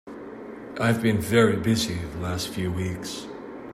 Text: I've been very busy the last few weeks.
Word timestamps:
I've 0.79 0.99
been 1.03 1.19
very 1.21 1.57
busy 1.57 1.93
the 1.93 2.21
last 2.21 2.47
few 2.47 2.71
weeks. 2.71 3.27